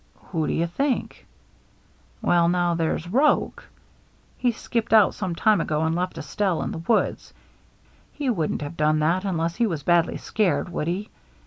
"Who 0.31 0.47
do 0.47 0.53
you 0.53 0.65
think?" 0.65 1.27
"Well, 2.23 2.49
now, 2.49 2.73
there's 2.73 3.07
Roche. 3.07 3.63
He 4.35 4.51
skipped 4.51 4.93
out 4.93 5.13
some 5.13 5.35
time 5.35 5.61
ago 5.61 5.83
and 5.83 5.93
left 5.93 6.17
Estelle 6.17 6.63
in 6.63 6.71
the 6.71 6.79
woods. 6.79 7.35
He 8.11 8.27
wouldn't 8.27 8.63
have 8.63 8.75
done 8.75 8.97
that 8.97 9.25
unless 9.25 9.57
he 9.57 9.67
was 9.67 9.83
badly 9.83 10.17
scared, 10.17 10.69
would 10.69 10.87
he? 10.87 11.11